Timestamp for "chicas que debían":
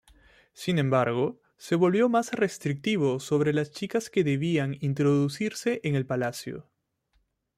3.69-4.75